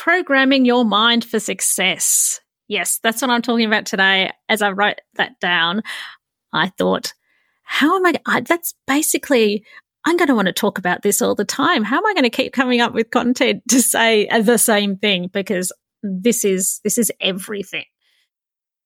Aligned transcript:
reprogramming 0.00 0.66
your 0.66 0.84
mind 0.84 1.24
for 1.24 1.40
success. 1.40 2.40
Yes, 2.68 3.00
that's 3.02 3.20
what 3.22 3.30
I'm 3.30 3.42
talking 3.42 3.66
about 3.66 3.86
today. 3.86 4.30
As 4.48 4.62
I 4.62 4.70
wrote 4.70 5.00
that 5.14 5.40
down, 5.40 5.82
I 6.52 6.68
thought, 6.68 7.12
how 7.62 7.96
am 7.96 8.06
I? 8.06 8.14
I 8.26 8.40
that's 8.40 8.74
basically, 8.86 9.64
I'm 10.04 10.16
going 10.16 10.28
to 10.28 10.34
want 10.34 10.46
to 10.46 10.52
talk 10.52 10.78
about 10.78 11.02
this 11.02 11.20
all 11.20 11.34
the 11.34 11.44
time. 11.44 11.84
How 11.84 11.98
am 11.98 12.06
I 12.06 12.14
going 12.14 12.24
to 12.24 12.30
keep 12.30 12.52
coming 12.52 12.80
up 12.80 12.94
with 12.94 13.10
content 13.10 13.62
to 13.68 13.82
say 13.82 14.28
the 14.40 14.58
same 14.58 14.96
thing? 14.96 15.28
Because 15.32 15.72
this 16.02 16.44
is, 16.44 16.80
this 16.84 16.96
is 16.98 17.12
everything. 17.20 17.84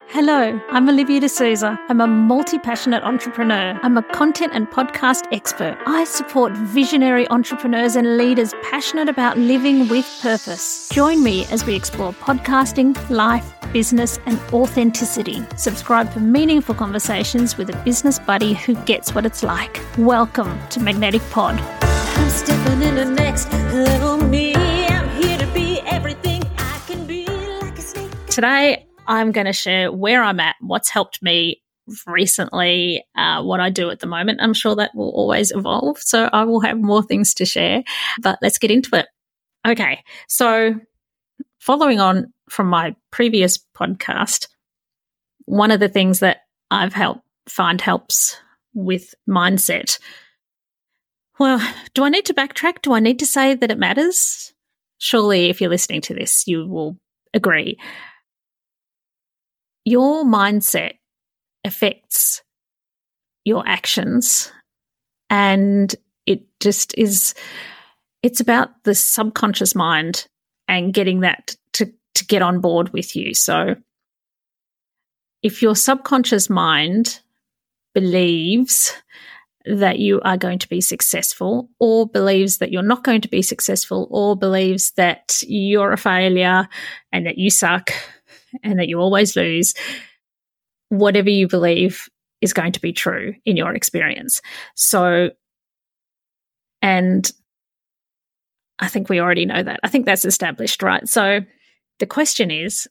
Hello, 0.09 0.61
I'm 0.71 0.89
Olivia 0.89 1.18
de 1.18 1.29
Sousa. 1.29 1.79
I'm 1.89 2.00
a 2.00 2.07
multi 2.07 2.59
passionate 2.59 3.03
entrepreneur. 3.03 3.79
I'm 3.82 3.96
a 3.96 4.03
content 4.03 4.53
and 4.54 4.71
podcast 4.71 5.25
expert. 5.32 5.77
I 5.86 6.04
support 6.04 6.53
visionary 6.53 7.27
entrepreneurs 7.29 7.96
and 7.96 8.17
leaders 8.17 8.54
passionate 8.62 9.09
about 9.09 9.36
living 9.39 9.89
with 9.89 10.07
purpose. 10.22 10.89
Join 10.93 11.25
me 11.25 11.46
as 11.46 11.67
we 11.67 11.75
explore 11.75 12.12
podcasting, 12.12 12.95
life, 13.11 13.53
business, 13.72 14.21
and 14.27 14.39
authenticity. 14.53 15.43
Subscribe 15.57 16.13
for 16.13 16.21
meaningful 16.21 16.77
conversations 16.77 17.57
with 17.57 17.71
a 17.71 17.85
business 17.85 18.21
buddy 18.21 18.55
who 18.55 18.75
gets 18.85 19.14
what 19.14 19.27
it's 19.27 19.43
like. 19.43 19.80
Welcome 19.99 20.57
to 20.68 20.80
Magnetic 20.80 21.22
Pod. 21.30 21.58
I'm 21.82 22.30
stepping 22.30 22.82
in 22.82 22.94
the 22.94 23.05
next 23.05 23.52
level 23.52 24.18
me. 24.18 24.55
I'm 24.55 25.08
here 25.21 25.39
to 25.39 25.46
be 25.49 25.80
everything 25.80 26.44
I 26.57 26.79
can 26.86 27.05
be 27.05 27.27
like 27.27 27.77
a 27.79 27.82
snake. 27.82 28.11
Today, 28.27 28.86
I'm 29.07 29.32
going 29.32 29.46
to 29.46 29.53
share 29.53 29.93
where 29.93 30.22
I'm 30.22 30.40
at, 30.40 30.57
what's 30.61 30.90
helped 30.90 31.22
me 31.22 31.63
recently, 32.06 33.05
uh, 33.17 33.42
what 33.42 33.61
I 33.61 33.70
do 33.70 33.91
at 33.91 34.00
the 34.00 34.06
moment. 34.06 34.41
I'm 34.42 34.55
sure 34.55 34.75
that 34.77 34.94
will 34.94 35.11
always 35.11 35.50
evolve. 35.50 35.98
So 35.98 36.30
I 36.33 36.44
will 36.44 36.61
have 36.61 36.80
more 36.80 37.03
things 37.03 37.34
to 37.34 37.44
share, 37.44 37.83
but 38.22 38.39
let's 38.42 38.58
get 38.58 38.70
into 38.70 38.97
it. 38.97 39.06
Okay. 39.67 40.03
So 40.28 40.75
following 41.61 42.00
on 42.00 42.33
from 42.48 42.69
my 42.69 42.97
previous 43.11 43.58
podcast, 43.77 44.48
one 45.47 45.70
of 45.70 45.80
the 45.80 45.88
things 45.88 46.20
that 46.20 46.38
I've 46.70 46.94
helped 46.94 47.22
find 47.48 47.80
helps 47.80 48.38
with 48.72 49.14
mindset. 49.28 49.98
Well, 51.38 51.60
do 51.94 52.05
I 52.05 52.08
need 52.08 52.27
to 52.27 52.34
backtrack? 52.34 52.82
Do 52.82 52.92
I 52.92 53.00
need 53.00 53.19
to 53.19 53.27
say 53.27 53.55
that 53.55 53.70
it 53.70 53.78
matters? 53.78 54.55
Surely, 54.98 55.50
if 55.50 55.60
you're 55.60 55.70
listening 55.70 56.00
to 56.02 56.14
this, 56.14 56.47
you 56.47 56.66
will 56.66 56.97
agree 57.34 57.78
your 59.84 60.24
mindset 60.24 60.94
affects 61.64 62.42
your 63.44 63.66
actions 63.66 64.50
and 65.30 65.94
it 66.26 66.42
just 66.60 66.96
is 66.96 67.34
it's 68.22 68.41
about 68.41 68.70
the 68.84 68.94
subconscious 68.94 69.74
mind 69.74 70.26
and 70.66 70.94
getting 70.94 71.20
that 71.20 71.56
to, 71.74 71.92
to 72.14 72.24
get 72.24 72.41
on 72.41 72.60
board 72.60 72.91
with 72.94 73.14
you. 73.14 73.34
So 73.34 73.76
if 75.42 75.60
your 75.60 75.76
subconscious 75.76 76.48
mind 76.48 77.20
believes 77.92 78.94
that 79.66 79.98
you 79.98 80.22
are 80.22 80.38
going 80.38 80.58
to 80.58 80.69
be 80.69 80.80
successful 80.80 81.69
or 81.78 82.06
believes 82.06 82.58
that 82.58 82.72
you're 82.72 82.82
not 82.82 83.04
going 83.04 83.20
to 83.20 83.28
be 83.28 83.42
successful 83.42 84.08
or 84.10 84.36
believes 84.36 84.92
that 84.92 85.42
you're 85.46 85.92
a 85.92 85.98
failure 85.98 86.66
and 87.12 87.26
that 87.26 87.36
you 87.36 87.50
suck 87.50 87.91
and 88.62 88.78
that 88.78 88.88
you 88.88 89.00
always 89.00 89.36
lose, 89.36 89.74
whatever 90.88 91.30
you 91.30 91.48
believe 91.48 92.08
is 92.41 92.52
going 92.52 92.72
to 92.72 92.80
be 92.80 92.92
true 92.92 93.34
in 93.44 93.56
your 93.56 93.74
experience. 93.74 94.42
So, 94.74 95.30
and 96.82 97.30
I 98.78 98.88
think 98.88 99.08
we 99.08 99.20
already 99.20 99.47
know 99.47 99.62
that. 99.62 99.80
I 99.82 99.88
think 99.88 100.05
that's 100.06 100.25
established, 100.25 100.82
right? 100.82 101.08
So 101.08 101.41
the 101.98 102.06
question 102.06 102.50
is 102.50 102.88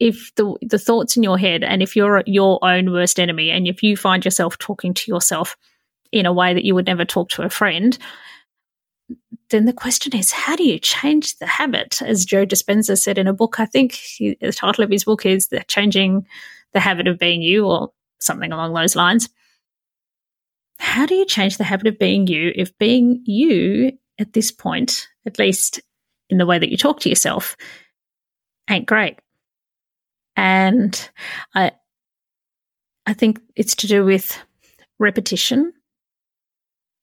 if 0.00 0.32
the 0.36 0.54
the 0.62 0.78
thoughts 0.78 1.16
in 1.16 1.22
your 1.22 1.38
head 1.38 1.64
and 1.64 1.82
if 1.82 1.96
you're 1.96 2.22
your 2.26 2.58
own 2.62 2.92
worst 2.92 3.18
enemy 3.18 3.50
and 3.50 3.66
if 3.66 3.82
you 3.82 3.96
find 3.96 4.24
yourself 4.24 4.56
talking 4.58 4.94
to 4.94 5.10
yourself 5.10 5.56
in 6.12 6.24
a 6.24 6.32
way 6.32 6.54
that 6.54 6.64
you 6.64 6.74
would 6.74 6.86
never 6.86 7.04
talk 7.04 7.28
to 7.30 7.42
a 7.42 7.50
friend, 7.50 7.98
then 9.50 9.64
the 9.64 9.72
question 9.72 10.14
is, 10.16 10.30
how 10.30 10.56
do 10.56 10.64
you 10.64 10.78
change 10.78 11.38
the 11.38 11.46
habit? 11.46 12.02
As 12.02 12.24
Joe 12.24 12.44
Dispenza 12.44 12.98
said 12.98 13.18
in 13.18 13.26
a 13.26 13.32
book, 13.32 13.58
I 13.58 13.66
think 13.66 13.92
he, 13.92 14.36
the 14.40 14.52
title 14.52 14.84
of 14.84 14.90
his 14.90 15.04
book 15.04 15.24
is 15.24 15.48
the 15.48 15.64
Changing 15.68 16.26
the 16.72 16.80
Habit 16.80 17.08
of 17.08 17.18
Being 17.18 17.40
You 17.42 17.66
or 17.66 17.92
something 18.20 18.52
along 18.52 18.74
those 18.74 18.96
lines. 18.96 19.28
How 20.78 21.06
do 21.06 21.14
you 21.14 21.24
change 21.24 21.56
the 21.56 21.64
habit 21.64 21.86
of 21.86 21.98
being 21.98 22.26
you 22.26 22.52
if 22.54 22.76
being 22.78 23.22
you 23.24 23.92
at 24.18 24.32
this 24.32 24.50
point, 24.50 25.08
at 25.26 25.38
least 25.38 25.80
in 26.28 26.38
the 26.38 26.46
way 26.46 26.58
that 26.58 26.70
you 26.70 26.76
talk 26.76 27.00
to 27.00 27.08
yourself, 27.08 27.56
ain't 28.68 28.86
great? 28.86 29.18
And 30.36 31.10
I, 31.54 31.72
I 33.06 33.14
think 33.14 33.40
it's 33.56 33.74
to 33.76 33.86
do 33.86 34.04
with 34.04 34.38
repetition 34.98 35.72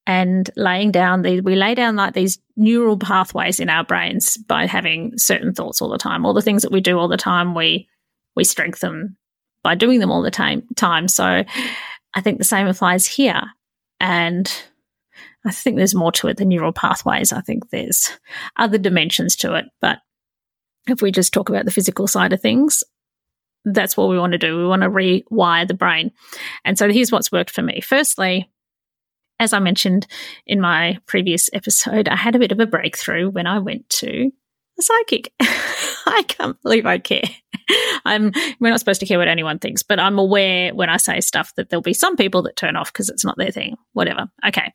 and 0.08 0.50
laying 0.56 0.92
down 0.92 1.24
we 1.24 1.56
lay 1.56 1.74
down 1.74 1.96
like 1.96 2.14
these 2.14 2.40
neural 2.56 2.98
pathways 2.98 3.60
in 3.60 3.70
our 3.70 3.84
brains 3.84 4.38
by 4.38 4.66
having 4.66 5.18
certain 5.18 5.54
thoughts 5.54 5.82
all 5.82 5.90
the 5.90 5.98
time. 5.98 6.26
All 6.26 6.34
the 6.34 6.42
things 6.42 6.62
that 6.62 6.72
we 6.72 6.82
do 6.82 6.98
all 6.98 7.08
the 7.08 7.18
time, 7.18 7.56
we, 7.56 7.88
we 8.36 8.44
strengthen 8.44 9.18
by 9.64 9.76
doing 9.76 10.00
them 10.00 10.12
all 10.12 10.22
the 10.22 10.32
time, 10.32 10.64
time. 10.76 11.08
So 11.08 11.44
I 12.14 12.22
think 12.22 12.38
the 12.38 12.44
same 12.44 12.68
applies 12.68 13.06
here. 13.06 13.42
And 14.00 14.52
I 15.46 15.52
think 15.52 15.78
there's 15.78 15.96
more 15.96 16.12
to 16.14 16.28
it 16.28 16.38
than 16.38 16.50
neural 16.50 16.74
pathways. 16.74 17.34
I 17.34 17.42
think 17.42 17.70
there's 17.70 18.12
other 18.58 18.78
dimensions 18.78 19.36
to 19.38 19.56
it. 19.56 19.66
But 19.82 20.00
if 20.88 21.02
we 21.02 21.12
just 21.12 21.34
talk 21.34 21.50
about 21.50 21.66
the 21.66 21.72
physical 21.72 22.08
side 22.08 22.34
of 22.34 22.42
things, 22.42 22.84
that's 23.64 23.98
what 23.98 24.10
we 24.10 24.20
want 24.20 24.34
to 24.34 24.38
do. 24.38 24.58
We 24.58 24.68
want 24.68 24.84
to 24.84 24.90
rewire 24.90 25.68
the 25.68 25.74
brain. 25.74 26.12
And 26.64 26.78
so 26.78 26.92
here's 26.92 27.12
what's 27.12 27.32
worked 27.32 27.50
for 27.50 27.64
me. 27.64 27.82
Firstly, 27.82 28.52
as 29.40 29.54
I 29.54 29.60
mentioned 29.60 30.08
in 30.46 30.62
my 30.62 30.98
previous 31.06 31.50
episode, 31.54 32.08
I 32.08 32.16
had 32.16 32.36
a 32.36 32.40
bit 32.40 32.52
of 32.52 32.60
a 32.60 32.68
breakthrough 32.68 33.30
when 33.30 33.48
I 33.48 33.60
went 33.60 33.90
to 33.90 34.32
a 34.78 34.82
psychic. 34.82 35.34
I 35.40 36.24
can't 36.28 36.62
believe 36.62 36.86
I 36.86 37.00
care. 37.00 37.24
I'm 38.06 38.32
we're 38.60 38.70
not 38.70 38.80
supposed 38.80 39.00
to 39.00 39.06
care 39.06 39.18
what 39.18 39.28
anyone 39.28 39.60
thinks, 39.60 39.82
but 39.84 40.00
I'm 40.00 40.20
aware 40.20 40.74
when 40.74 40.90
I 40.90 40.98
say 40.98 41.20
stuff 41.22 41.54
that 41.56 41.70
there'll 41.70 41.82
be 41.82 41.94
some 41.94 42.16
people 42.16 42.44
that 42.44 42.56
turn 42.56 42.76
off 42.76 42.94
because 42.94 43.10
it's 43.10 43.26
not 43.26 43.38
their 43.38 43.52
thing. 43.52 43.76
Whatever. 43.94 44.28
Okay. 44.48 44.72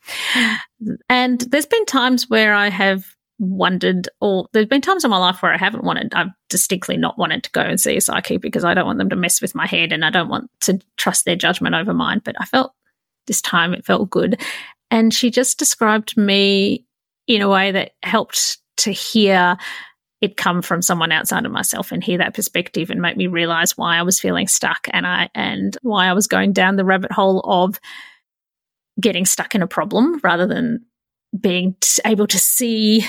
And 1.08 1.40
there's 1.40 1.66
been 1.66 1.86
times 1.86 2.28
where 2.28 2.52
I 2.52 2.68
have 2.68 3.06
wondered 3.38 4.08
or 4.20 4.48
there's 4.52 4.66
been 4.66 4.82
times 4.82 5.02
in 5.02 5.10
my 5.10 5.16
life 5.16 5.42
where 5.42 5.54
I 5.54 5.56
haven't 5.56 5.84
wanted 5.84 6.12
I've 6.14 6.28
distinctly 6.50 6.98
not 6.98 7.18
wanted 7.18 7.44
to 7.44 7.50
go 7.52 7.62
and 7.62 7.80
see 7.80 7.96
a 7.96 8.00
psychic 8.00 8.42
because 8.42 8.64
I 8.64 8.74
don't 8.74 8.84
want 8.84 8.98
them 8.98 9.08
to 9.08 9.16
mess 9.16 9.40
with 9.40 9.54
my 9.54 9.66
head 9.66 9.92
and 9.92 10.04
I 10.04 10.10
don't 10.10 10.28
want 10.28 10.50
to 10.62 10.78
trust 10.98 11.24
their 11.24 11.36
judgment 11.36 11.74
over 11.74 11.94
mine. 11.94 12.20
But 12.22 12.34
I 12.38 12.44
felt 12.44 12.74
this 13.30 13.40
time 13.40 13.72
it 13.72 13.84
felt 13.84 14.10
good. 14.10 14.40
And 14.90 15.14
she 15.14 15.30
just 15.30 15.56
described 15.56 16.16
me 16.16 16.84
in 17.28 17.42
a 17.42 17.48
way 17.48 17.70
that 17.70 17.92
helped 18.02 18.58
to 18.78 18.90
hear 18.90 19.56
it 20.20 20.36
come 20.36 20.62
from 20.62 20.82
someone 20.82 21.12
outside 21.12 21.46
of 21.46 21.52
myself 21.52 21.92
and 21.92 22.02
hear 22.02 22.18
that 22.18 22.34
perspective 22.34 22.90
and 22.90 23.00
make 23.00 23.16
me 23.16 23.28
realize 23.28 23.78
why 23.78 23.96
I 23.96 24.02
was 24.02 24.18
feeling 24.18 24.48
stuck 24.48 24.88
and 24.92 25.06
I 25.06 25.30
and 25.32 25.76
why 25.82 26.08
I 26.08 26.12
was 26.12 26.26
going 26.26 26.52
down 26.52 26.74
the 26.74 26.84
rabbit 26.84 27.12
hole 27.12 27.40
of 27.40 27.78
getting 29.00 29.24
stuck 29.24 29.54
in 29.54 29.62
a 29.62 29.68
problem 29.68 30.18
rather 30.24 30.48
than 30.48 30.84
being 31.38 31.76
t- 31.80 32.02
able 32.04 32.26
to 32.26 32.38
see 32.38 33.04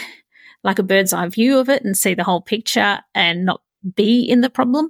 like 0.63 0.77
a 0.77 0.83
bird's 0.83 1.13
eye 1.13 1.27
view 1.29 1.57
of 1.57 1.67
it 1.67 1.83
and 1.83 1.97
see 1.97 2.13
the 2.13 2.23
whole 2.23 2.41
picture 2.41 2.99
and 3.15 3.43
not 3.43 3.61
be 3.95 4.21
in 4.21 4.41
the 4.41 4.51
problem. 4.51 4.87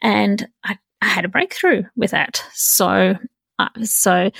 And 0.00 0.48
I, 0.62 0.78
I 1.02 1.08
had 1.08 1.24
a 1.24 1.28
breakthrough 1.28 1.82
with 1.96 2.12
that. 2.12 2.44
So, 2.54 3.16
uh, 3.58 3.68
so 3.82 4.30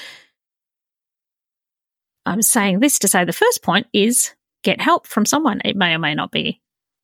I'm 2.29 2.43
saying 2.43 2.81
this 2.81 2.99
to 3.01 3.09
say 3.09 3.25
the 3.25 3.33
first 3.33 3.63
point 3.63 3.87
is 3.93 4.35
get 4.63 4.81
help 4.81 5.07
from 5.07 5.25
someone. 5.25 5.61
It 5.65 5.77
may 5.77 5.95
or 5.95 5.99
may 5.99 6.15
not 6.15 6.31
be 6.31 6.61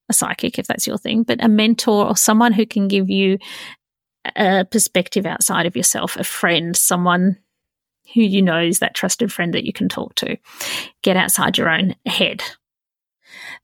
a 0.08 0.12
psychic 0.12 0.58
if 0.58 0.66
that's 0.66 0.86
your 0.86 0.98
thing, 0.98 1.22
but 1.22 1.42
a 1.42 1.48
mentor 1.48 2.06
or 2.06 2.16
someone 2.16 2.52
who 2.52 2.66
can 2.66 2.88
give 2.88 3.08
you 3.08 3.38
a 4.36 4.64
perspective 4.64 5.26
outside 5.26 5.66
of 5.66 5.76
yourself, 5.76 6.16
a 6.16 6.24
friend, 6.24 6.76
someone 6.76 7.38
who 8.12 8.20
you 8.20 8.42
know 8.42 8.60
is 8.60 8.80
that 8.80 8.94
trusted 8.94 9.32
friend 9.32 9.54
that 9.54 9.64
you 9.64 9.72
can 9.72 9.88
talk 9.88 10.14
to. 10.16 10.36
Get 11.02 11.16
outside 11.16 11.56
your 11.56 11.70
own 11.70 11.94
head. 12.06 12.42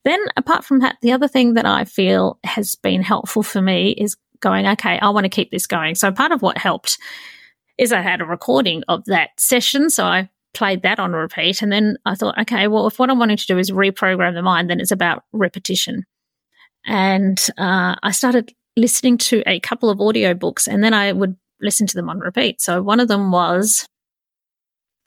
Then, 0.05 0.19
apart 0.37 0.65
from 0.65 0.81
that, 0.81 0.97
the 1.03 1.13
other 1.13 1.29
thing 1.29 1.55
that 1.55 1.67
I 1.67 1.85
feel 1.85 2.39
has 2.45 2.75
been 2.77 3.03
helpful 3.03 3.43
for 3.43 3.61
me 3.61 3.91
is 3.91 4.17
going, 4.41 4.67
okay, 4.67 4.99
I 4.99 5.11
want 5.11 5.25
to 5.25 5.31
keep 5.31 5.51
this 5.51 5.67
going. 5.67 5.95
So, 5.95 6.11
part 6.11 6.33
of 6.33 6.41
what 6.41 6.57
helped 6.57 6.99
is 7.77 7.93
I 7.93 8.01
had 8.01 8.21
a 8.21 8.27
recording 8.27 8.83
of 8.89 9.05
that 9.07 9.31
session. 9.39 9.91
So, 9.91 10.05
I 10.05 10.31
played 10.55 10.83
that 10.83 10.99
on 10.99 11.13
repeat. 11.13 11.63
And 11.63 11.73
then 11.73 11.97
I 12.05 12.15
thought, 12.15 12.39
okay, 12.41 12.69
well, 12.69 12.87
if 12.87 12.99
what 12.99 13.11
I'm 13.11 13.19
wanting 13.19 13.37
to 13.37 13.47
do 13.47 13.59
is 13.59 13.71
reprogram 13.71 14.35
the 14.35 14.43
mind, 14.43 14.71
then 14.71 14.81
it's 14.81 14.91
about 14.91 15.25
repetition. 15.33 16.05
And 16.87 17.39
uh, 17.59 17.97
I 18.03 18.11
started 18.11 18.53
listening 18.77 19.19
to 19.19 19.43
a 19.47 19.61
couple 19.61 19.91
of 19.91 19.99
audiobooks 19.99 20.67
and 20.67 20.83
then 20.83 20.95
I 20.95 21.13
would 21.13 21.37
listen 21.61 21.87
to 21.87 21.95
them 21.95 22.09
on 22.09 22.19
repeat. 22.19 22.61
So 22.61 22.83
one 22.83 23.01
of 23.01 23.09
them 23.09 23.31
was 23.31 23.87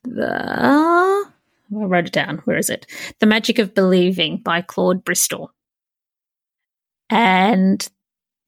the, 0.03 0.31
I 0.31 1.25
wrote 1.71 2.07
it 2.07 2.13
down. 2.13 2.37
Where 2.45 2.57
is 2.57 2.69
it? 2.69 2.85
The 3.19 3.25
Magic 3.25 3.57
of 3.59 3.73
Believing 3.73 4.37
by 4.37 4.61
Claude 4.61 5.03
Bristol. 5.03 5.51
and 7.09 7.87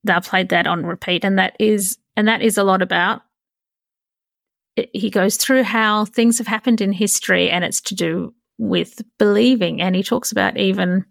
I 0.07 0.19
played 0.19 0.50
that 0.50 0.68
on 0.68 0.86
repeat. 0.86 1.25
And 1.25 1.39
that 1.39 1.56
is, 1.59 1.97
and 2.15 2.27
that 2.27 2.42
is 2.42 2.57
a 2.57 2.63
lot 2.63 2.81
about 2.81 3.21
he 4.94 5.10
goes 5.10 5.38
through 5.38 5.63
how 5.63 6.06
things 6.06 6.38
have 6.38 6.48
happened 6.48 6.81
in 6.81 6.92
history 6.92 7.50
and 7.50 7.63
it's 7.63 7.81
to 7.81 7.95
do 7.95 8.33
with 8.57 9.01
believing. 9.18 9.81
And 9.81 9.95
he 9.95 10.04
talks 10.04 10.31
about 10.31 10.57
even 10.57 11.06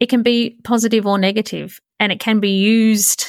it 0.00 0.08
can 0.08 0.22
be 0.22 0.58
positive 0.64 1.06
or 1.06 1.18
negative 1.18 1.80
and 1.98 2.12
it 2.12 2.20
can 2.20 2.40
be 2.40 2.56
used. 2.56 3.26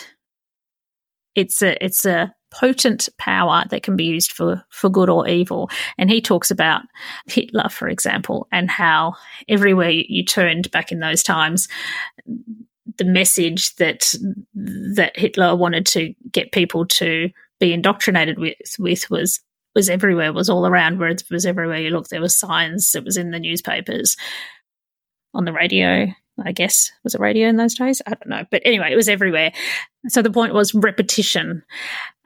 It's 1.36 1.62
a, 1.62 1.84
it's 1.84 2.06
a 2.06 2.34
potent 2.52 3.10
power 3.18 3.64
that 3.70 3.84
can 3.84 3.96
be 3.96 4.06
used 4.06 4.32
for, 4.32 4.64
for 4.70 4.90
good 4.90 5.10
or 5.10 5.28
evil. 5.28 5.70
And 5.98 6.10
he 6.10 6.22
talks 6.22 6.52
about 6.52 6.82
Hitler, 7.26 7.70
for 7.70 7.88
example, 7.88 8.48
and 8.52 8.70
how 8.70 9.16
everywhere 9.48 9.90
you 9.90 10.24
turned 10.24 10.70
back 10.72 10.92
in 10.92 11.00
those 11.00 11.24
times, 11.24 11.68
the 12.98 13.06
message 13.06 13.76
that 13.76 14.14
that 14.56 15.18
Hitler 15.18 15.56
wanted 15.56 15.86
to 15.86 16.14
get 16.32 16.52
people 16.52 16.86
to 16.86 17.30
be 17.60 17.74
indoctrinated 17.74 18.40
with 18.40 18.58
with 18.78 19.10
was 19.10 19.40
was 19.76 19.90
everywhere, 19.90 20.34
was 20.34 20.50
all 20.50 20.66
around, 20.66 21.02
it 21.02 21.24
was 21.30 21.46
everywhere 21.46 21.80
you 21.80 21.92
looked. 21.92 22.10
There 22.10 22.22
was 22.22 22.38
signs, 22.38 22.96
it 22.96 23.04
was 23.04 23.18
in 23.18 23.32
the 23.32 23.40
newspapers, 23.40 24.18
on 25.34 25.46
the 25.46 25.54
radio, 25.54 26.08
I 26.44 26.52
guess. 26.52 26.92
Was 27.04 27.16
it 27.16 27.22
radio 27.22 27.48
in 27.48 27.58
those 27.58 27.76
days? 27.76 28.02
I 28.06 28.12
don't 28.12 28.28
know. 28.28 28.46
But 28.50 28.62
anyway, 28.66 28.92
it 28.92 28.96
was 28.96 29.10
everywhere. 29.10 29.52
So 30.08 30.22
the 30.22 30.32
point 30.32 30.54
was 30.54 30.74
repetition. 30.74 31.64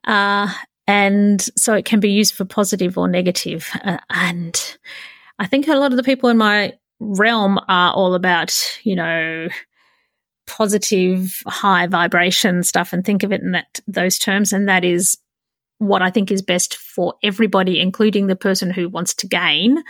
Uh, 0.06 0.52
and 0.88 1.42
so 1.58 1.74
it 1.74 1.86
can 1.86 2.00
be 2.00 2.12
used 2.12 2.34
for 2.34 2.46
positive 2.46 2.98
or 2.98 3.08
negative. 3.08 3.70
Uh, 3.84 3.98
and 4.10 4.78
I 5.40 5.46
think 5.48 5.68
a 5.68 5.76
lot 5.76 5.92
of 5.92 5.98
the 5.98 6.04
people 6.04 6.30
in 6.30 6.38
my 6.38 6.74
realm 7.00 7.60
are 7.68 7.94
all 7.94 8.16
about, 8.16 8.58
you 8.84 8.96
know, 8.96 9.48
positive, 10.46 11.42
high 11.48 11.88
vibration 11.88 12.64
stuff 12.64 12.94
and 12.94 13.06
think 13.06 13.24
of 13.24 13.32
it 13.32 13.42
in 13.42 13.52
that 13.52 13.80
those 13.88 14.18
terms. 14.18 14.54
And 14.54 14.68
that 14.68 14.84
is 14.84 15.18
what 15.88 16.02
I 16.02 16.10
think 16.10 16.32
is 16.32 16.42
best 16.42 16.76
for 16.76 17.16
everybody, 17.24 17.80
including 17.80 18.28
the 18.28 18.36
person 18.36 18.72
who 18.72 18.90
wants 18.90 19.14
to 19.16 19.28
gain 19.28 19.84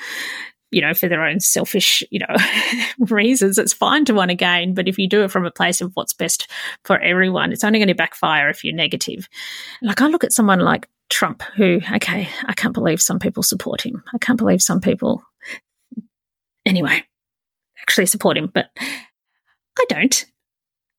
you 0.74 0.82
know, 0.82 0.94
for 0.94 1.08
their 1.08 1.24
own 1.24 1.40
selfish, 1.40 2.04
you 2.10 2.20
know, 2.20 2.36
reasons, 3.16 3.58
it's 3.58 3.74
fine 3.74 4.06
to 4.06 4.14
want 4.14 4.30
to 4.30 4.36
gain. 4.36 4.74
But 4.74 4.88
if 4.88 4.98
you 4.98 5.08
do 5.08 5.24
it 5.24 5.32
from 5.32 5.46
a 5.46 5.52
place 5.52 5.82
of 5.82 5.92
what's 5.94 6.14
best 6.14 6.50
for 6.84 7.00
everyone, 7.00 7.54
it's 7.54 7.64
only 7.64 7.78
going 7.78 7.90
to 7.90 7.96
backfire 7.96 8.50
if 8.50 8.64
you're 8.64 8.74
negative. 8.74 9.30
Like 9.84 10.02
I 10.02 10.08
look 10.08 10.24
at 10.24 10.34
someone 10.34 10.60
like 10.60 10.90
Trump, 11.10 11.44
who, 11.56 11.80
okay, 11.94 12.28
I 12.46 12.54
can't 12.54 12.74
believe 12.74 13.02
some 13.02 13.20
people 13.20 13.44
support 13.44 13.86
him. 13.86 14.04
I 14.14 14.18
can't 14.18 14.38
believe 14.38 14.64
some 14.64 14.82
people, 14.82 15.24
anyway, 16.66 17.04
actually 17.80 18.08
support 18.08 18.36
him, 18.36 18.50
but 18.52 18.70
I 18.80 19.86
don't. 19.90 20.26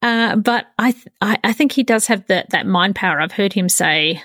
Uh, 0.02 0.36
but 0.36 0.66
I, 0.78 0.92
th- 0.92 1.08
I, 1.20 1.38
I 1.42 1.52
think 1.52 1.72
he 1.72 1.82
does 1.82 2.06
have 2.06 2.26
that 2.26 2.50
that 2.50 2.66
mind 2.66 2.94
power. 2.94 3.20
I've 3.20 3.32
heard 3.32 3.54
him 3.54 3.70
say 3.70 4.22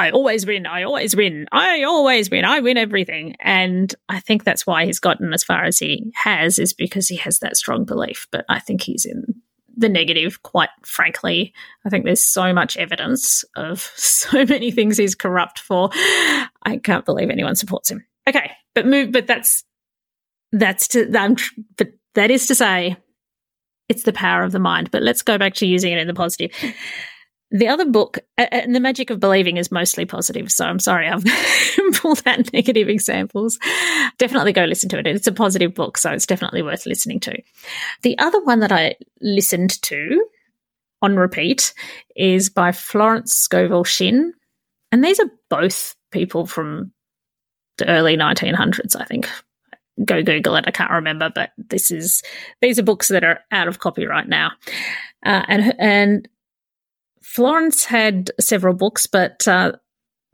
I 0.00 0.10
always 0.12 0.46
win. 0.46 0.64
I 0.64 0.84
always 0.84 1.14
win. 1.14 1.46
I 1.52 1.82
always 1.82 2.30
win. 2.30 2.46
I 2.46 2.60
win 2.60 2.78
everything. 2.78 3.36
And 3.38 3.94
I 4.08 4.18
think 4.18 4.44
that's 4.44 4.66
why 4.66 4.86
he's 4.86 4.98
gotten 4.98 5.34
as 5.34 5.44
far 5.44 5.64
as 5.64 5.78
he 5.78 6.10
has, 6.14 6.58
is 6.58 6.72
because 6.72 7.06
he 7.06 7.16
has 7.16 7.40
that 7.40 7.54
strong 7.54 7.84
belief. 7.84 8.26
But 8.32 8.46
I 8.48 8.60
think 8.60 8.80
he's 8.80 9.04
in 9.04 9.22
the 9.76 9.90
negative, 9.90 10.42
quite 10.42 10.70
frankly. 10.86 11.52
I 11.84 11.90
think 11.90 12.06
there's 12.06 12.24
so 12.24 12.54
much 12.54 12.78
evidence 12.78 13.44
of 13.56 13.80
so 13.94 14.46
many 14.46 14.70
things 14.70 14.96
he's 14.96 15.14
corrupt 15.14 15.58
for. 15.58 15.90
I 15.92 16.80
can't 16.82 17.04
believe 17.04 17.28
anyone 17.28 17.54
supports 17.54 17.90
him. 17.90 18.02
Okay, 18.26 18.52
but 18.74 18.86
move. 18.86 19.12
But 19.12 19.26
that's 19.26 19.64
that's 20.50 20.88
to. 20.88 21.36
But 21.76 21.88
that 22.14 22.30
is 22.30 22.46
to 22.46 22.54
say, 22.54 22.96
it's 23.90 24.04
the 24.04 24.14
power 24.14 24.44
of 24.44 24.52
the 24.52 24.58
mind. 24.60 24.90
But 24.90 25.02
let's 25.02 25.20
go 25.20 25.36
back 25.36 25.52
to 25.56 25.66
using 25.66 25.92
it 25.92 25.98
in 25.98 26.06
the 26.06 26.14
positive. 26.14 26.52
The 27.52 27.68
other 27.68 27.84
book, 27.84 28.18
and 28.38 28.74
The 28.74 28.80
Magic 28.80 29.10
of 29.10 29.18
Believing, 29.18 29.56
is 29.56 29.72
mostly 29.72 30.04
positive. 30.04 30.52
So 30.52 30.64
I'm 30.64 30.78
sorry 30.78 31.08
I've 31.08 31.24
pulled 31.94 32.22
out 32.26 32.52
negative 32.52 32.88
examples. 32.88 33.58
Definitely 34.18 34.52
go 34.52 34.64
listen 34.64 34.88
to 34.90 34.98
it. 34.98 35.06
It's 35.06 35.26
a 35.26 35.32
positive 35.32 35.74
book, 35.74 35.98
so 35.98 36.12
it's 36.12 36.26
definitely 36.26 36.62
worth 36.62 36.86
listening 36.86 37.18
to. 37.20 37.42
The 38.02 38.16
other 38.18 38.40
one 38.44 38.60
that 38.60 38.70
I 38.70 38.94
listened 39.20 39.82
to 39.82 40.24
on 41.02 41.16
repeat 41.16 41.74
is 42.14 42.50
by 42.50 42.72
Florence 42.72 43.34
Scovel 43.34 43.84
Shinn. 43.84 44.32
And 44.92 45.04
these 45.04 45.18
are 45.18 45.30
both 45.48 45.96
people 46.12 46.46
from 46.46 46.92
the 47.78 47.88
early 47.88 48.16
1900s, 48.16 48.94
I 48.94 49.04
think. 49.04 49.28
Go 50.04 50.22
Google 50.22 50.56
it. 50.56 50.64
I 50.66 50.70
can't 50.70 50.90
remember, 50.90 51.30
but 51.34 51.50
this 51.58 51.90
is 51.90 52.22
these 52.60 52.78
are 52.78 52.84
books 52.84 53.08
that 53.08 53.24
are 53.24 53.40
out 53.50 53.68
of 53.68 53.80
copyright 53.80 54.28
now. 54.28 54.52
Uh, 55.24 55.44
and 55.48 55.74
and 55.78 56.28
Florence 57.22 57.84
had 57.84 58.30
several 58.40 58.74
books, 58.74 59.06
but 59.06 59.46
uh, 59.46 59.72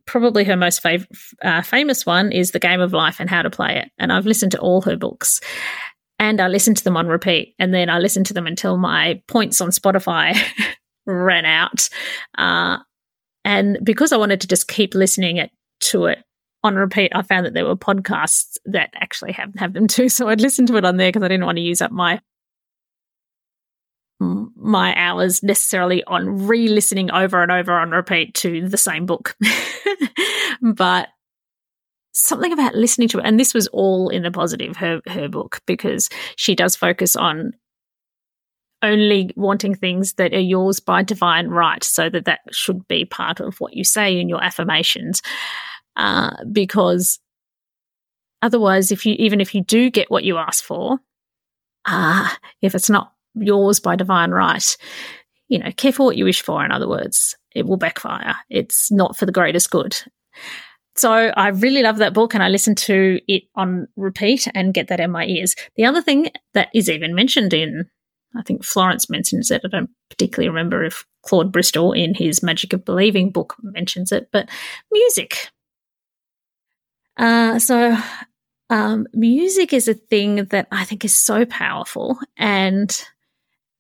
probably 0.07 0.45
her 0.45 0.57
most 0.57 0.83
fav- 0.83 1.07
uh, 1.43 1.63
famous 1.63 2.07
one 2.07 2.33
is 2.33 2.53
The 2.53 2.59
Game 2.59 2.81
of 2.81 2.93
Life 2.93 3.21
and 3.21 3.29
How 3.29 3.43
to 3.43 3.51
Play 3.51 3.79
It. 3.79 3.91
And 3.99 4.13
I've 4.13 4.27
listened 4.27 4.53
to 4.53 4.61
all 4.61 4.81
her 4.83 4.97
books 4.97 5.41
and 6.19 6.41
I 6.41 6.49
listened 6.49 6.77
to 6.79 6.85
them 6.85 6.97
on 6.97 7.09
repeat. 7.09 7.55
And 7.59 7.75
then 7.75 7.91
I 7.91 7.99
listened 7.99 8.27
to 8.27 8.35
them 8.35 8.47
until 8.47 8.77
my 8.77 9.21
points 9.27 9.61
on 9.61 9.71
Spotify 9.71 10.37
ran 11.07 11.45
out. 11.45 11.89
Uh, 12.39 12.79
and 13.45 13.79
because 13.85 14.13
I 14.13 14.17
wanted 14.17 14.41
to 14.41 14.49
just 14.49 14.69
keep 14.69 14.95
listening 14.95 15.37
it, 15.37 15.51
to 15.81 16.07
it 16.07 16.19
on 16.63 16.77
repeat, 16.77 17.13
I 17.15 17.23
found 17.23 17.47
that 17.47 17.55
there 17.55 17.67
were 17.67 17.77
podcasts 17.77 18.57
that 18.65 18.91
actually 18.95 19.33
have, 19.33 19.55
have 19.57 19.73
them 19.73 19.87
too. 19.87 20.09
So 20.17 20.29
I'd 20.29 20.41
listen 20.41 20.67
to 20.67 20.77
it 20.77 20.85
on 20.85 20.97
there 20.97 21.09
because 21.09 21.23
I 21.23 21.29
didn't 21.29 21.47
want 21.47 21.57
to 21.57 21.63
use 21.63 21.83
up 21.83 21.93
my 21.93 22.21
my 24.19 24.95
hours 24.97 25.43
necessarily 25.43 26.03
on 26.05 26.47
re 26.47 26.69
listening 26.69 27.11
over 27.11 27.43
and 27.43 27.53
over 27.53 27.73
on 27.73 27.91
repeat 27.91 28.35
to 28.35 28.69
the 28.69 28.79
same 28.79 29.07
book. 29.07 29.37
but 30.63 31.09
something 32.15 32.53
about 32.53 32.75
listening 32.75 33.09
to 33.09 33.19
it, 33.19 33.27
and 33.27 33.39
this 33.39 33.53
was 33.53 33.67
all 33.69 34.09
in 34.09 34.23
the 34.23 34.31
positive, 34.31 34.77
her, 34.77 35.01
her 35.07 35.29
book, 35.29 35.61
because 35.67 36.09
she 36.37 36.55
does 36.55 36.75
focus 36.75 37.15
on 37.15 37.53
only 38.83 39.31
wanting 39.37 39.75
things 39.75 40.15
that 40.15 40.33
are 40.33 40.41
yours 40.41 40.81
by 40.81 41.03
divine 41.03 41.49
right, 41.49 41.85
so 41.85 42.09
that 42.09 42.25
that 42.25 42.41
should 42.53 42.87
be 42.89 43.05
part 43.05 43.41
of 43.41 43.59
what 43.59 43.75
you 43.75 43.85
say 43.85 44.19
in 44.19 44.29
your 44.29 44.43
affirmations. 44.43 45.21
Uh, 45.97 46.31
because 46.53 47.19
otherwise, 48.43 48.91
if 48.91 49.05
you 49.05 49.15
even 49.19 49.41
if 49.41 49.55
you 49.55 49.63
do 49.63 49.91
get 49.91 50.11
what 50.11 50.25
you 50.25 50.39
ask 50.39 50.65
for, 50.65 50.99
ah, 51.87 52.33
uh, 52.33 52.37
if 52.63 52.75
it's 52.75 52.91
not 52.91 53.13
yours 53.37 53.81
by 53.81 53.97
divine 53.97 54.31
right. 54.31 54.77
You 55.49 55.61
know, 55.61 55.71
careful 55.77 56.07
what 56.07 56.17
you 56.17 56.25
wish 56.25 56.43
for, 56.43 56.65
in 56.65 56.73
other 56.73 56.89
words. 56.89 57.37
It 57.55 57.67
will 57.67 57.77
backfire. 57.77 58.37
It's 58.51 58.91
not 58.91 59.17
for 59.17 59.27
the 59.27 59.33
greatest 59.33 59.71
good. 59.71 59.97
So 60.97 61.11
I 61.11 61.49
really 61.49 61.83
love 61.83 61.99
that 61.99 62.15
book 62.15 62.35
and 62.35 62.43
I 62.43 62.49
listen 62.49 62.75
to 62.75 63.21
it 63.29 63.45
on 63.55 63.87
repeat 63.97 64.49
and 64.55 64.73
get 64.73 64.89
that 64.89 65.01
in 65.01 65.11
my 65.11 65.27
ears. 65.27 65.55
The 65.77 65.85
other 65.85 66.01
thing 66.01 66.31
that 66.55 66.69
is 66.75 66.89
even 66.89 67.15
mentioned 67.15 67.53
in, 67.53 67.85
I 68.35 68.43
think 68.43 68.65
Florence 68.65 69.11
mentions 69.11 69.51
it. 69.51 69.61
I 69.65 69.69
don't 69.69 69.91
particularly 70.09 70.49
remember 70.49 70.85
if 70.85 71.05
Claude 71.23 71.53
Bristol 71.53 71.93
in 71.93 72.15
his 72.15 72.43
Magic 72.43 72.73
of 72.73 72.85
Believing 72.85 73.31
book 73.31 73.55
mentions 73.63 74.11
it, 74.11 74.29
but 74.33 74.49
music. 74.91 75.51
Uh, 77.19 77.59
so 77.59 77.97
um, 78.71 79.07
music 79.13 79.73
is 79.73 79.89
a 79.89 79.95
thing 79.95 80.47
that 80.47 80.67
I 80.71 80.85
think 80.85 81.05
is 81.05 81.15
so 81.15 81.45
powerful 81.45 82.19
and 82.37 83.05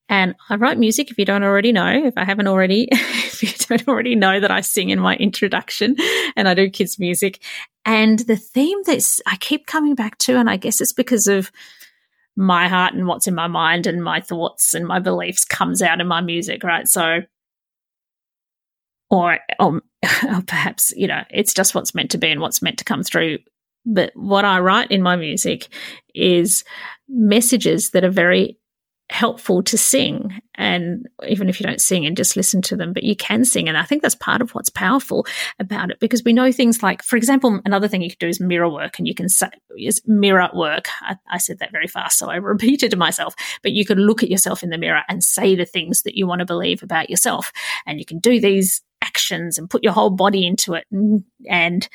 and 0.08 0.34
I 0.48 0.56
write 0.56 0.78
music 0.78 1.10
if 1.10 1.18
you 1.18 1.24
don't 1.24 1.42
already 1.42 1.72
know, 1.72 2.04
if 2.06 2.14
I 2.16 2.24
haven't 2.24 2.46
already, 2.46 2.88
if 2.92 3.42
you 3.42 3.48
don't 3.66 3.88
already 3.88 4.14
know 4.14 4.38
that 4.38 4.50
I 4.50 4.60
sing 4.60 4.90
in 4.90 5.00
my 5.00 5.16
introduction 5.16 5.96
and 6.36 6.48
I 6.48 6.54
do 6.54 6.70
kids' 6.70 6.98
music. 6.98 7.42
And 7.84 8.20
the 8.20 8.36
theme 8.36 8.78
that 8.86 9.20
I 9.26 9.36
keep 9.36 9.66
coming 9.66 9.94
back 9.94 10.18
to, 10.18 10.36
and 10.36 10.48
I 10.48 10.56
guess 10.56 10.80
it's 10.80 10.92
because 10.92 11.26
of 11.26 11.50
my 12.36 12.68
heart 12.68 12.94
and 12.94 13.06
what's 13.06 13.26
in 13.26 13.34
my 13.34 13.48
mind 13.48 13.86
and 13.86 14.02
my 14.02 14.20
thoughts 14.20 14.74
and 14.74 14.86
my 14.86 14.98
beliefs 14.98 15.44
comes 15.44 15.82
out 15.82 16.00
in 16.00 16.06
my 16.06 16.20
music, 16.20 16.62
right? 16.62 16.86
So, 16.86 17.20
or, 19.10 19.38
or, 19.58 19.66
um, 19.66 19.82
or 20.28 20.42
perhaps, 20.46 20.92
you 20.96 21.08
know, 21.08 21.24
it's 21.30 21.54
just 21.54 21.74
what's 21.74 21.94
meant 21.94 22.10
to 22.12 22.18
be 22.18 22.30
and 22.30 22.40
what's 22.40 22.62
meant 22.62 22.78
to 22.78 22.84
come 22.84 23.02
through. 23.02 23.38
But 23.84 24.12
what 24.14 24.44
I 24.44 24.60
write 24.60 24.90
in 24.90 25.02
my 25.02 25.16
music 25.16 25.68
is 26.14 26.64
messages 27.08 27.90
that 27.90 28.04
are 28.04 28.10
very 28.10 28.58
helpful 29.10 29.62
to 29.62 29.78
sing 29.78 30.40
and 30.56 31.06
even 31.28 31.48
if 31.48 31.60
you 31.60 31.66
don't 31.66 31.80
sing 31.80 32.04
and 32.04 32.16
just 32.16 32.36
listen 32.36 32.60
to 32.60 32.76
them 32.76 32.92
but 32.92 33.04
you 33.04 33.14
can 33.14 33.44
sing 33.44 33.68
and 33.68 33.78
i 33.78 33.84
think 33.84 34.02
that's 34.02 34.16
part 34.16 34.42
of 34.42 34.50
what's 34.50 34.68
powerful 34.68 35.24
about 35.60 35.90
it 35.90 36.00
because 36.00 36.24
we 36.24 36.32
know 36.32 36.50
things 36.50 36.82
like 36.82 37.04
for 37.04 37.16
example 37.16 37.60
another 37.64 37.86
thing 37.86 38.02
you 38.02 38.10
could 38.10 38.18
do 38.18 38.26
is 38.26 38.40
mirror 38.40 38.68
work 38.68 38.98
and 38.98 39.06
you 39.06 39.14
can 39.14 39.28
say 39.28 39.48
is 39.78 40.02
mirror 40.06 40.48
work. 40.54 40.88
I, 41.02 41.16
I 41.30 41.38
said 41.38 41.60
that 41.60 41.70
very 41.70 41.86
fast 41.86 42.18
so 42.18 42.28
i 42.28 42.36
repeated 42.56 42.90
to 42.90 42.96
myself 42.96 43.34
but 43.62 43.72
you 43.72 43.84
could 43.84 43.98
look 43.98 44.24
at 44.24 44.30
yourself 44.30 44.64
in 44.64 44.70
the 44.70 44.78
mirror 44.78 45.02
and 45.08 45.22
say 45.22 45.54
the 45.54 45.64
things 45.64 46.02
that 46.02 46.16
you 46.16 46.26
want 46.26 46.40
to 46.40 46.46
believe 46.46 46.82
about 46.82 47.08
yourself 47.08 47.52
and 47.86 48.00
you 48.00 48.04
can 48.04 48.18
do 48.18 48.40
these 48.40 48.82
actions 49.02 49.56
and 49.56 49.70
put 49.70 49.84
your 49.84 49.92
whole 49.92 50.10
body 50.10 50.44
into 50.44 50.74
it 50.74 50.84
and, 50.90 51.22
and 51.48 51.88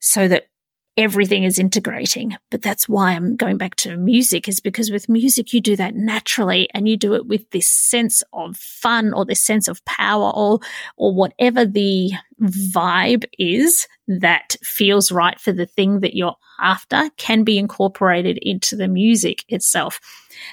so 0.00 0.26
that 0.26 0.48
everything 0.96 1.44
is 1.44 1.58
integrating. 1.58 2.36
But 2.50 2.62
that's 2.62 2.88
why 2.88 3.12
I'm 3.12 3.36
going 3.36 3.58
back 3.58 3.74
to 3.76 3.96
music 3.96 4.48
is 4.48 4.60
because 4.60 4.90
with 4.90 5.08
music, 5.08 5.52
you 5.52 5.60
do 5.60 5.76
that 5.76 5.94
naturally 5.94 6.68
and 6.72 6.88
you 6.88 6.96
do 6.96 7.14
it 7.14 7.26
with 7.26 7.50
this 7.50 7.66
sense 7.66 8.22
of 8.32 8.56
fun 8.56 9.12
or 9.12 9.24
this 9.24 9.40
sense 9.40 9.66
of 9.68 9.84
power 9.84 10.30
or, 10.34 10.60
or 10.96 11.14
whatever 11.14 11.66
the 11.66 12.12
vibe 12.40 13.24
is 13.38 13.86
that 14.06 14.56
feels 14.62 15.10
right 15.10 15.40
for 15.40 15.52
the 15.52 15.66
thing 15.66 16.00
that 16.00 16.14
you're 16.14 16.36
after 16.60 17.10
can 17.16 17.42
be 17.42 17.58
incorporated 17.58 18.38
into 18.42 18.76
the 18.76 18.88
music 18.88 19.44
itself. 19.48 20.00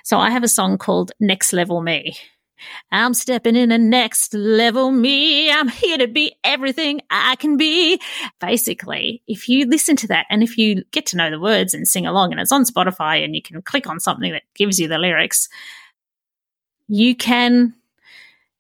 So 0.04 0.18
I 0.18 0.32
have 0.32 0.44
a 0.44 0.48
song 0.48 0.78
called 0.78 1.12
Next 1.20 1.54
Level 1.54 1.82
Me. 1.82 2.16
I'm 2.92 3.14
stepping 3.14 3.56
in 3.56 3.70
the 3.70 3.78
next 3.78 4.34
level 4.34 4.92
me. 4.92 5.52
I'm 5.52 5.68
here 5.68 5.98
to 5.98 6.08
be 6.08 6.36
everything 6.44 7.02
I 7.10 7.36
can 7.36 7.58
be. 7.58 8.00
Basically, 8.40 9.22
if 9.28 9.48
you 9.48 9.66
listen 9.66 9.96
to 9.98 10.08
that 10.08 10.26
and 10.30 10.44
if 10.44 10.58
you 10.58 10.84
get 10.92 11.06
to 11.08 11.18
know 11.18 11.30
the 11.30 11.40
words 11.40 11.74
and 11.74 11.88
sing 11.88 12.06
along, 12.06 12.32
and 12.32 12.40
it's 12.40 12.52
on 12.52 12.66
Spotify 12.66 13.24
and 13.24 13.36
you 13.36 13.42
can 13.42 13.62
click 13.62 13.88
on 13.88 14.00
something 14.00 14.32
that 14.32 14.44
gives 14.56 14.80
you 14.80 14.88
the 14.88 14.98
lyrics, 14.98 15.50
you 16.88 17.16
can 17.16 17.74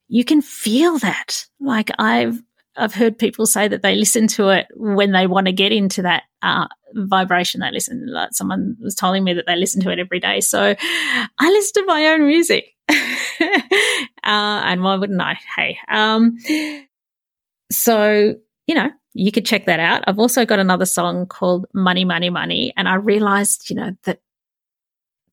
you 0.07 0.25
can 0.25 0.41
feel 0.41 0.99
that. 0.99 1.45
Like 1.59 1.89
I've 1.97 2.41
I've 2.75 2.93
heard 2.93 3.17
people 3.17 3.45
say 3.45 3.67
that 3.67 3.81
they 3.81 3.95
listen 3.95 4.27
to 4.27 4.49
it 4.49 4.67
when 4.75 5.11
they 5.11 5.27
want 5.27 5.47
to 5.47 5.53
get 5.53 5.71
into 5.71 6.01
that 6.03 6.23
uh, 6.41 6.67
vibration. 6.93 7.59
They 7.61 7.71
listen, 7.71 8.07
like 8.07 8.29
someone 8.31 8.77
was 8.79 8.95
telling 8.95 9.23
me 9.23 9.33
that 9.33 9.45
they 9.45 9.55
listen 9.55 9.81
to 9.81 9.91
it 9.91 9.99
every 9.99 10.19
day. 10.19 10.39
So 10.41 10.75
I 10.79 11.49
listen 11.49 11.83
to 11.83 11.85
my 11.85 12.07
own 12.07 12.27
music. 12.27 12.70
uh, 12.89 13.61
and 14.23 14.83
why 14.83 14.95
wouldn't 14.95 15.21
I? 15.21 15.37
Hey. 15.55 15.77
Um, 15.87 16.37
so, 17.71 18.35
you 18.67 18.75
know, 18.75 18.89
you 19.13 19.31
could 19.31 19.45
check 19.45 19.65
that 19.65 19.79
out. 19.79 20.03
I've 20.07 20.19
also 20.19 20.45
got 20.45 20.59
another 20.59 20.85
song 20.85 21.25
called 21.25 21.65
Money, 21.73 22.05
Money, 22.05 22.29
Money. 22.29 22.73
And 22.77 22.87
I 22.87 22.95
realized, 22.95 23.69
you 23.69 23.75
know, 23.75 23.91
that 24.03 24.19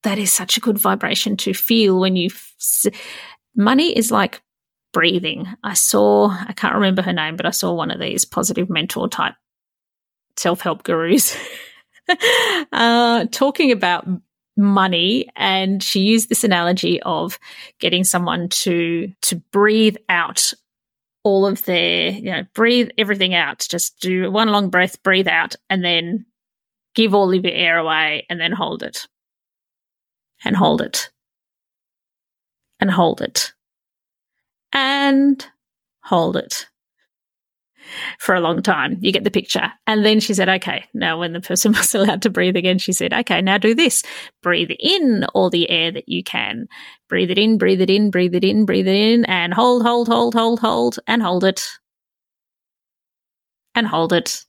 that 0.02 0.18
is 0.18 0.32
such 0.32 0.56
a 0.56 0.60
good 0.60 0.78
vibration 0.78 1.36
to 1.38 1.52
feel 1.52 1.98
when 1.98 2.16
you, 2.16 2.30
money 3.56 3.96
is 3.96 4.10
like 4.10 4.42
breathing. 4.92 5.46
I 5.62 5.74
saw, 5.74 6.30
I 6.30 6.52
can't 6.52 6.74
remember 6.74 7.02
her 7.02 7.12
name, 7.12 7.36
but 7.36 7.46
I 7.46 7.50
saw 7.50 7.72
one 7.72 7.90
of 7.90 8.00
these 8.00 8.24
positive 8.24 8.70
mentor 8.70 9.08
type 9.08 9.34
self 10.36 10.60
help 10.60 10.84
gurus 10.84 11.36
uh, 12.72 13.26
talking 13.30 13.72
about 13.72 14.06
money. 14.58 15.28
And 15.36 15.82
she 15.82 16.00
used 16.00 16.28
this 16.28 16.44
analogy 16.44 17.00
of 17.02 17.38
getting 17.78 18.04
someone 18.04 18.48
to 18.50 19.12
to 19.22 19.36
breathe 19.52 19.96
out 20.08 20.52
all 21.24 21.46
of 21.46 21.64
their 21.64 22.10
you 22.10 22.30
know 22.30 22.44
breathe 22.54 22.90
everything 22.98 23.34
out. 23.34 23.66
Just 23.70 24.00
do 24.00 24.30
one 24.30 24.48
long 24.48 24.68
breath 24.68 25.02
breathe 25.02 25.28
out 25.28 25.54
and 25.70 25.84
then 25.84 26.26
give 26.94 27.14
all 27.14 27.32
of 27.32 27.44
your 27.44 27.54
air 27.54 27.78
away 27.78 28.26
and 28.28 28.40
then 28.40 28.52
hold 28.52 28.82
it. 28.82 29.06
And 30.44 30.56
hold 30.56 30.82
it. 30.82 31.10
And 32.80 32.90
hold 32.90 33.20
it. 33.22 33.52
And 34.72 35.44
hold 36.02 36.36
it 36.36 36.66
for 38.18 38.35
a 38.35 38.40
long 38.40 38.62
time. 38.62 38.99
You 39.00 39.12
get 39.12 39.25
the 39.25 39.30
picture. 39.30 39.73
And 39.87 40.04
then 40.04 40.21
she 40.21 40.35
said, 40.35 40.49
okay, 40.49 40.85
now 40.95 41.18
when 41.18 41.33
the 41.33 41.40
person 41.40 41.73
was 41.76 41.95
allowed 41.95 42.23
to 42.23 42.30
breathe 42.30 42.57
again, 42.57 42.78
she 42.78 42.92
said, 42.92 43.12
okay, 43.12 43.40
now 43.40 43.59
do 43.59 43.75
this. 43.75 44.02
Breathe 44.42 44.71
in 44.78 45.25
all 45.35 45.50
the 45.50 45.68
air 45.71 45.90
that 45.92 46.09
you 46.09 46.23
can. 46.23 46.68
Breathe 47.09 47.30
it 47.30 47.38
in, 47.38 47.59
breathe 47.59 47.80
it 47.80 47.90
in, 47.90 48.11
breathe 48.11 48.35
it 48.35 48.45
in, 48.45 48.64
breathe 48.64 48.88
it 48.88 48.95
in, 48.95 49.25
and 49.25 49.54
hold, 49.54 49.83
hold, 49.83 50.09
hold, 50.09 50.35
hold, 50.35 50.61
hold, 50.61 50.99
and 51.07 51.23
hold 51.23 51.45
it. 51.45 51.66
And 53.75 53.87
hold 53.87 54.12
it. 54.12 54.45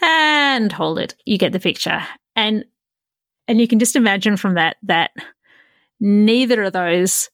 And 0.00 0.70
hold 0.72 0.98
it. 0.98 1.14
You 1.24 1.38
get 1.38 1.52
the 1.52 1.60
picture. 1.60 2.02
And 2.36 2.64
and 3.48 3.60
you 3.60 3.68
can 3.68 3.78
just 3.78 3.96
imagine 3.96 4.36
from 4.36 4.54
that 4.54 4.76
that 4.84 5.10
neither 6.00 6.62
of 6.62 6.72
those 6.72 7.28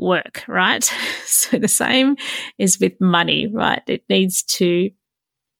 work, 0.00 0.44
right? 0.48 0.84
so 1.24 1.58
the 1.58 1.68
same 1.68 2.16
is 2.58 2.80
with 2.80 3.00
money, 3.00 3.46
right? 3.46 3.82
It 3.86 4.04
needs 4.08 4.42
to 4.44 4.90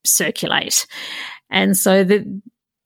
circulate. 0.05 0.87
And 1.51 1.77
so 1.77 2.05
the 2.05 2.41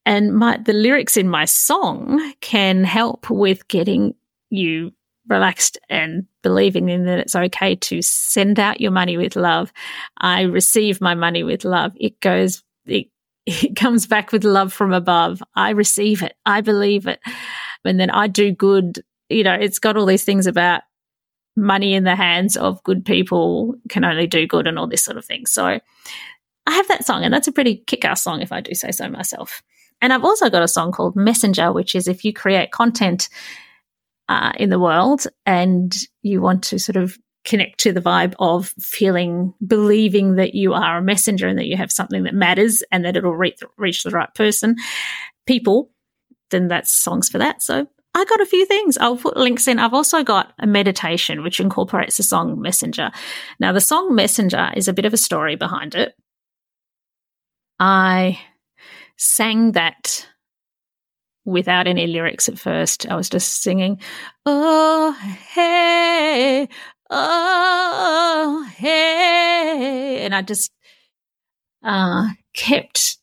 and 0.07 0.35
my 0.35 0.59
the 0.59 0.73
lyrics 0.73 1.17
in 1.17 1.29
my 1.29 1.45
song 1.45 2.35
can 2.41 2.85
help 2.85 3.31
with 3.31 3.67
getting 3.69 4.15
you 4.51 4.93
relaxed 5.29 5.79
and 5.89 6.27
believing 6.43 6.91
in 6.91 7.07
that 7.07 7.19
it's 7.19 7.35
okay 7.35 7.75
to 7.77 8.03
send 8.03 8.61
out 8.61 8.81
your 8.81 8.91
money 8.91 9.17
with 9.17 9.37
love. 9.37 9.73
I 10.19 10.43
receive 10.43 11.01
my 11.01 11.15
money 11.15 11.43
with 11.43 11.65
love. 11.65 11.93
It 11.99 12.21
goes 12.21 12.63
it, 12.87 13.07
it 13.47 13.77
comes 13.77 14.07
back 14.07 14.33
with 14.33 14.45
love 14.45 14.73
from 14.73 14.93
above. 14.93 15.43
I 15.55 15.71
receive 15.71 16.23
it. 16.23 16.35
I 16.45 16.61
believe 16.61 17.07
it. 17.07 17.21
And 17.85 18.01
then 18.01 18.11
I 18.11 18.27
do 18.27 18.53
good. 18.53 19.03
You 19.29 19.45
know, 19.45 19.55
it's 19.55 19.79
got 19.79 19.97
all 19.97 20.07
these 20.07 20.25
things 20.25 20.47
about 20.47 20.83
money 21.57 21.95
in 21.95 22.05
the 22.05 22.17
hands 22.17 22.57
of 22.57 22.83
good 22.83 23.05
people 23.05 23.75
can 23.89 24.05
only 24.05 24.27
do 24.27 24.47
good 24.47 24.67
and 24.67 24.79
all 24.79 24.87
this 24.87 25.05
sort 25.05 25.17
of 25.17 25.25
thing. 25.25 25.47
So 25.47 25.65
I 26.67 26.71
have 26.71 26.89
that 26.89 27.05
song, 27.05 27.25
and 27.25 27.33
that's 27.33 27.49
a 27.49 27.53
pretty 27.53 27.83
kick 27.87 28.05
ass 28.05 28.23
song, 28.23 28.41
if 28.41 28.53
I 28.53 28.61
do 28.61 28.75
say 28.75 28.91
so 28.91 29.09
myself. 29.09 29.63
And 30.01 30.13
I've 30.13 30.25
also 30.25 30.51
got 30.51 30.63
a 30.63 30.69
song 30.69 30.93
called 30.93 31.17
Messenger, 31.17 31.73
which 31.73 31.95
is 31.95 32.09
if 32.09 32.25
you 32.25 32.33
create 32.33 32.73
content 32.73 33.29
uh, 34.29 34.53
in 34.57 34.71
the 34.71 34.79
world 34.79 35.27
and 35.47 35.95
you 36.23 36.41
want 36.41 36.65
to 36.65 36.79
sort 36.79 36.97
of 36.97 37.17
connect 37.45 37.79
to 37.81 37.93
the 37.93 38.01
vibe 38.01 38.35
of 38.39 38.69
feeling, 38.81 39.53
believing 39.67 40.37
that 40.37 40.55
you 40.55 40.73
are 40.73 40.99
a 40.99 41.03
messenger 41.03 41.47
and 41.47 41.59
that 41.59 41.67
you 41.67 41.77
have 41.77 41.93
something 41.93 42.23
that 42.25 42.35
matters 42.35 42.83
and 42.91 43.05
that 43.05 43.17
it'll 43.17 43.37
reach, 43.37 43.61
reach 43.77 44.03
the 44.03 44.11
right 44.11 44.35
person, 44.35 44.77
people, 45.47 45.91
then 46.51 46.69
that's 46.69 46.91
songs 46.91 47.29
for 47.29 47.39
that. 47.39 47.63
So 47.63 47.87
I 48.17 48.25
got 48.25 48.41
a 48.41 48.47
few 48.47 48.65
things. 48.65 48.97
I'll 48.99 49.17
put 49.17 49.37
links 49.37 49.67
in. 49.67 49.79
I've 49.81 49.95
also 49.95 50.23
got 50.23 50.53
a 50.61 50.67
meditation 50.67 51.43
which 51.43 51.59
incorporates 51.59 52.17
the 52.17 52.23
song 52.23 52.61
Messenger. 52.61 53.11
Now, 53.59 53.73
the 53.73 53.81
song 53.81 54.15
Messenger 54.15 54.71
is 54.77 54.87
a 54.87 54.93
bit 54.93 55.05
of 55.05 55.13
a 55.13 55.19
story 55.19 55.57
behind 55.57 55.97
it. 55.97 56.15
I 57.81 58.39
sang 59.17 59.73
that 59.73 60.29
without 61.45 61.89
any 61.89 62.07
lyrics 62.07 62.49
at 62.49 62.59
first. 62.59 63.11
I 63.11 63.17
was 63.17 63.29
just 63.29 63.63
singing, 63.63 64.01
Oh, 64.47 65.13
hey, 65.53 66.69
oh, 67.11 68.71
hey. 68.77 70.25
And 70.25 70.35
I 70.35 70.43
just 70.43 70.71
uh, 71.83 72.29
kept 72.55 73.19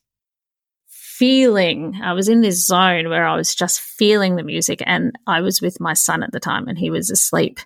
feeling, 1.18 2.00
I 2.02 2.14
was 2.14 2.28
in 2.28 2.40
this 2.40 2.66
zone 2.66 3.08
where 3.08 3.26
I 3.26 3.36
was 3.36 3.54
just 3.54 3.80
feeling 3.80 4.36
the 4.36 4.42
music. 4.42 4.82
And 4.86 5.12
I 5.26 5.42
was 5.42 5.60
with 5.60 5.80
my 5.80 5.92
son 5.92 6.22
at 6.22 6.32
the 6.32 6.40
time 6.40 6.68
and 6.68 6.78
he 6.78 6.90
was 6.90 7.10
asleep. 7.10 7.60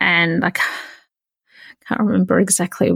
And 0.00 0.44
I 0.44 0.50
can't 0.50 2.00
remember 2.00 2.38
exactly 2.38 2.92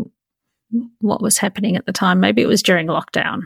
what 1.01 1.21
was 1.21 1.39
happening 1.39 1.77
at 1.77 1.87
the 1.87 1.93
time. 1.93 2.21
Maybe 2.21 2.41
it 2.41 2.47
was 2.47 2.63
during 2.63 2.87
lockdown. 2.87 3.43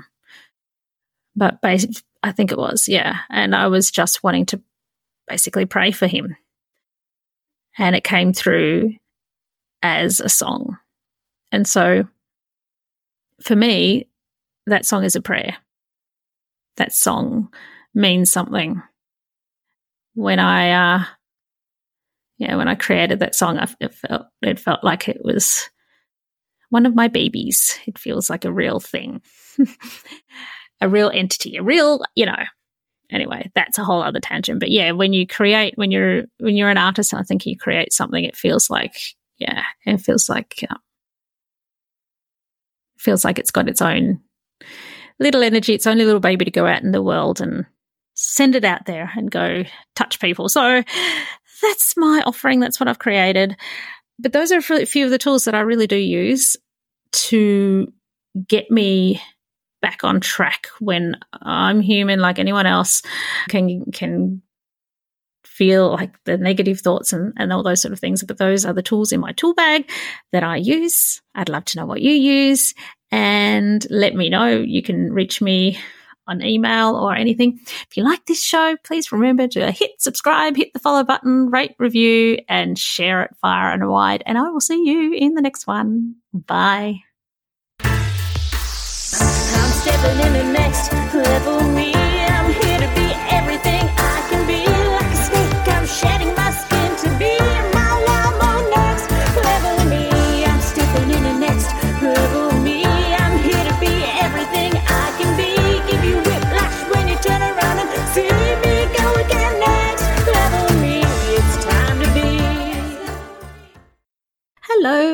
But 1.35 1.61
bas- 1.61 2.03
I 2.23 2.33
think 2.33 2.53
it 2.53 2.59
was, 2.59 2.89
yeah. 2.89 3.21
And 3.31 3.55
I 3.55 3.69
was 3.69 3.91
just 3.91 4.23
wanting 4.23 4.47
to 4.47 4.63
basically 5.27 5.65
pray 5.65 5.93
for 5.93 6.07
him. 6.07 6.37
And 7.79 7.97
it 7.97 8.05
came 8.05 8.33
through 8.33 8.95
as 9.83 10.21
a 10.21 10.29
song. 10.29 10.79
And 11.51 11.67
so 11.67 12.07
for 13.41 13.57
me, 13.57 14.09
that 14.67 14.85
song 14.85 15.05
is 15.05 15.17
a 15.17 15.21
prayer 15.21 15.57
that 16.77 16.93
song 16.93 17.53
means 17.95 18.31
something. 18.31 18.83
When 20.15 20.39
I, 20.39 20.71
uh, 20.71 21.05
yeah, 22.39 22.57
when 22.57 22.69
I 22.69 22.75
created 22.75 23.21
that 23.21 23.35
song, 23.35 23.59
I, 23.59 23.69
it 23.81 23.95
felt 23.95 24.27
it 24.43 24.59
felt 24.59 24.85
like 24.85 25.09
it 25.09 25.21
was 25.23 25.69
one 26.71 26.87
of 26.87 26.95
my 26.95 27.09
babies. 27.09 27.79
It 27.87 27.99
feels 27.99 28.29
like 28.29 28.45
a 28.45 28.53
real 28.53 28.81
thing, 28.81 29.23
a 30.81 30.89
real 30.89 31.11
entity, 31.13 31.57
a 31.57 31.63
real, 31.63 32.03
you 32.15 32.27
know. 32.27 32.45
Anyway, 33.11 33.51
that's 33.55 33.79
a 33.79 33.85
whole 33.85 34.03
other 34.03 34.21
tangent. 34.21 34.59
But 34.59 34.71
yeah, 34.71 34.91
when 34.91 35.13
you 35.13 35.27
create, 35.27 35.75
when 35.77 35.91
you're 35.91 36.25
when 36.39 36.57
you're 36.57 36.71
an 36.71 36.79
artist, 36.79 37.13
and 37.13 37.21
I 37.21 37.23
think 37.23 37.47
you 37.47 37.57
create 37.57 37.93
something. 37.93 38.25
It 38.25 38.37
feels 38.37 38.69
like, 38.69 38.99
yeah, 39.39 39.63
it 39.85 39.99
feels 39.99 40.29
like, 40.29 40.65
uh, 40.69 40.75
feels 42.99 43.25
like 43.25 43.39
it's 43.39 43.53
got 43.53 43.69
its 43.69 43.81
own 43.81 44.21
little 45.19 45.43
energy, 45.43 45.75
its 45.75 45.87
only 45.87 46.05
little 46.05 46.21
baby 46.21 46.45
to 46.45 46.51
go 46.51 46.67
out 46.67 46.83
in 46.83 46.93
the 46.93 47.03
world 47.03 47.41
and 47.41 47.67
send 48.15 48.55
it 48.55 48.65
out 48.65 48.87
there 48.87 49.11
and 49.17 49.31
go 49.31 49.65
touch 49.95 50.21
people. 50.21 50.49
So 50.49 50.83
that's 51.63 51.97
my 51.97 52.23
offering. 52.27 52.61
That's 52.61 52.81
what 52.81 52.89
I've 52.89 52.99
created. 52.99 53.57
But 54.19 54.33
those 54.33 54.53
are 54.53 54.59
a 54.59 54.87
few 54.87 55.05
of 55.05 55.11
the 55.11 55.19
tools 55.19 55.45
that 55.45 55.55
I 55.55 55.61
really 55.61 55.87
do 55.87 55.97
use 55.97 56.57
to 57.13 57.93
get 58.49 58.71
me 58.71 59.21
back 59.83 60.05
on 60.05 60.21
track 60.21 60.69
when 60.81 61.17
I'm 61.33 61.81
human 61.81 62.19
like 62.19 62.39
anyone 62.39 62.67
else 62.67 63.03
can 63.49 63.85
can 63.93 64.43
feel 65.45 65.91
like 65.91 66.13
the 66.25 66.37
negative 66.37 66.81
thoughts 66.81 67.15
and, 67.15 67.33
and 67.39 67.51
all 67.51 67.63
those 67.63 67.81
sort 67.81 67.93
of 67.93 67.99
things. 67.99 68.23
But 68.23 68.37
those 68.37 68.67
are 68.67 68.75
the 68.75 68.83
tools 68.83 69.11
in 69.11 69.21
my 69.21 69.33
tool 69.33 69.55
bag 69.55 69.91
that 70.33 70.43
I 70.43 70.57
use. 70.57 71.23
I'd 71.35 71.49
love 71.49 71.65
to 71.67 71.79
know 71.79 71.87
what 71.87 72.03
you 72.03 72.13
use. 72.13 72.75
And 73.11 73.87
let 73.91 74.15
me 74.15 74.29
know. 74.29 74.49
You 74.49 74.83
can 74.83 75.13
reach 75.13 75.41
me 75.41 75.79
on 76.29 76.43
email 76.43 76.97
or 76.97 77.15
anything. 77.15 77.61
If 77.63 77.97
you 77.97 78.03
like 78.03 78.27
this 78.27 78.43
show, 78.43 78.77
please 78.85 79.13
remember 79.13 79.47
to 79.49 79.71
hit 79.71 80.01
subscribe, 80.01 80.57
hit 80.57 80.73
the 80.73 80.79
follow 80.79 81.05
button, 81.05 81.51
rate, 81.51 81.75
review, 81.79 82.39
and 82.49 82.79
share 82.79 83.23
it 83.23 83.37
far 83.41 83.73
and 83.73 83.89
wide. 83.89 84.23
And 84.27 84.37
I 84.37 84.51
will 84.51 84.61
see 84.61 84.85
you 84.85 85.13
in 85.15 85.35
the 85.35 85.43
next 85.43 85.67
one. 85.67 86.17
Bye. 86.33 87.03